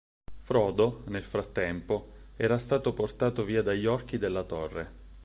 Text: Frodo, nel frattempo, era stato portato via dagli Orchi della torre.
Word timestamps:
Frodo, 0.41 1.03
nel 1.09 1.21
frattempo, 1.21 2.13
era 2.35 2.57
stato 2.57 2.91
portato 2.91 3.43
via 3.45 3.61
dagli 3.61 3.85
Orchi 3.85 4.17
della 4.17 4.41
torre. 4.43 4.89